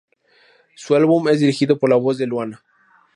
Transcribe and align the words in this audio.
Su 0.75 0.95
álbum 0.95 1.27
es 1.29 1.41
dirigido 1.41 1.77
por 1.77 1.91
la 1.91 1.95
voz 1.95 2.17
de 2.17 2.25
Luana. 2.25 2.63